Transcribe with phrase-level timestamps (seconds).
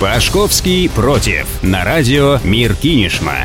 [0.00, 1.46] Пашковский против.
[1.62, 3.44] На радио «Мир Кинешма».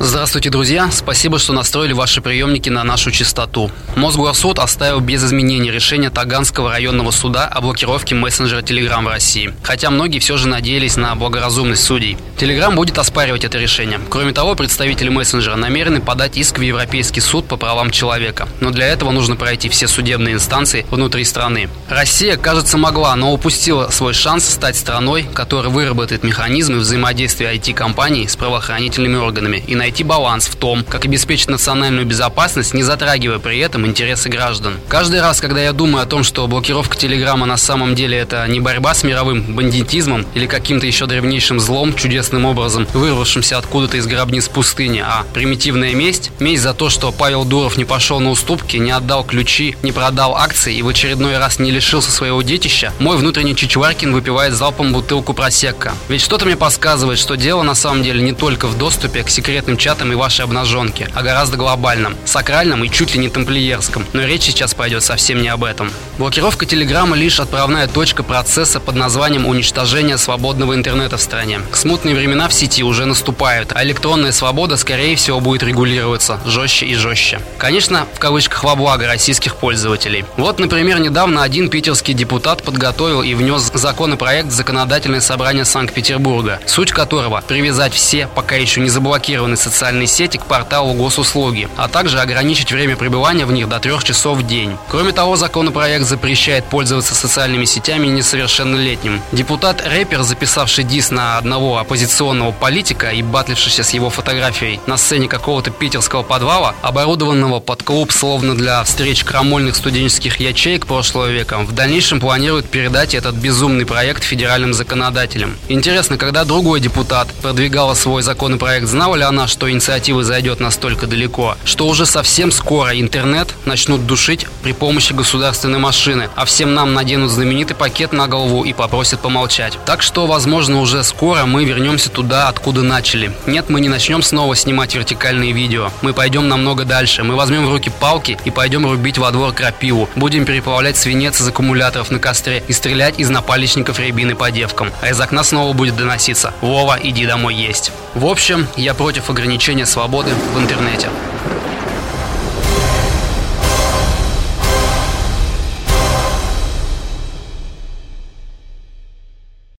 [0.00, 0.90] Здравствуйте, друзья!
[0.90, 3.70] Спасибо, что настроили ваши приемники на нашу частоту.
[3.94, 9.54] Мосгорсуд оставил без изменений решение Таганского районного суда о блокировке мессенджера Telegram в России.
[9.62, 12.18] Хотя многие все же надеялись на благоразумность судей.
[12.36, 14.00] Telegram будет оспаривать это решение.
[14.10, 18.48] Кроме того, представители мессенджера намерены подать иск в Европейский суд по правам человека.
[18.60, 21.68] Но для этого нужно пройти все судебные инстанции внутри страны.
[21.88, 28.34] Россия, кажется, могла, но упустила свой шанс стать страной, которая выработает механизмы взаимодействия IT-компаний с
[28.34, 33.84] правоохранительными органами и найти баланс в том, как обеспечить национальную безопасность, не затрагивая при этом
[33.84, 34.78] интересы граждан.
[34.88, 38.60] Каждый раз, когда я думаю о том, что блокировка Телеграма на самом деле это не
[38.60, 44.48] борьба с мировым бандитизмом или каким-то еще древнейшим злом, чудесным образом вырвавшимся откуда-то из гробниц
[44.48, 48.90] пустыни, а примитивная месть, месть за то, что Павел Дуров не пошел на уступки, не
[48.90, 53.54] отдал ключи, не продал акции и в очередной раз не лишился своего детища, мой внутренний
[53.54, 55.92] Чичваркин выпивает залпом бутылку просекка.
[56.08, 59.73] Ведь что-то мне подсказывает, что дело на самом деле не только в доступе к секретным
[59.74, 64.04] личным чатам и вашей обнаженке, а гораздо глобальном, сакральном и чуть ли не тамплиерском.
[64.12, 65.90] Но речь сейчас пойдет совсем не об этом.
[66.18, 71.60] Блокировка Телеграма лишь отправная точка процесса под названием уничтожения свободного интернета в стране.
[71.72, 76.94] Смутные времена в сети уже наступают, а электронная свобода, скорее всего, будет регулироваться жестче и
[76.94, 77.40] жестче.
[77.58, 80.24] Конечно, в кавычках во благо российских пользователей.
[80.36, 86.92] Вот, например, недавно один питерский депутат подготовил и внес законопроект в законодательное собрание Санкт-Петербурга, суть
[86.92, 92.70] которого– привязать все пока еще не заблокированные социальные сети к порталу госуслуги, а также ограничить
[92.70, 94.76] время пребывания в них до трех часов в день.
[94.90, 99.20] Кроме того, законопроект запрещает пользоваться социальными сетями несовершеннолетним.
[99.32, 105.70] Депутат-рэпер, записавший дис на одного оппозиционного политика и батлившийся с его фотографией на сцене какого-то
[105.70, 112.20] питерского подвала, оборудованного под клуб словно для встреч крамольных студенческих ячеек прошлого века, в дальнейшем
[112.20, 115.56] планирует передать этот безумный проект федеральным законодателям.
[115.68, 121.56] Интересно, когда другой депутат продвигал свой законопроект, знала ли она, что инициатива зайдет настолько далеко,
[121.64, 127.30] что уже совсем скоро интернет начнут душить при помощи государственной машины, а всем нам наденут
[127.30, 129.78] знаменитый пакет на голову и попросят помолчать.
[129.86, 133.30] Так что, возможно, уже скоро мы вернемся туда, откуда начали.
[133.46, 135.92] Нет, мы не начнем снова снимать вертикальные видео.
[136.02, 137.22] Мы пойдем намного дальше.
[137.22, 140.08] Мы возьмем в руки палки и пойдем рубить во двор крапиву.
[140.16, 144.90] Будем переплавлять свинец из аккумуляторов на костре и стрелять из напалечников рябины по девкам.
[145.00, 147.92] А из окна снова будет доноситься «Вова, иди домой есть».
[148.14, 151.10] В общем, я против ограничения свободы в интернете.